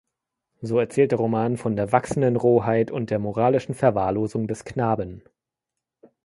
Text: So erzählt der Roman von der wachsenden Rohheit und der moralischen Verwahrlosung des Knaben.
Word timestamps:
So 0.61 0.79
erzählt 0.79 1.11
der 1.11 1.19
Roman 1.19 1.57
von 1.57 1.75
der 1.75 1.91
wachsenden 1.91 2.35
Rohheit 2.35 2.89
und 2.89 3.11
der 3.11 3.19
moralischen 3.19 3.75
Verwahrlosung 3.75 4.47
des 4.47 4.65
Knaben. 4.65 5.21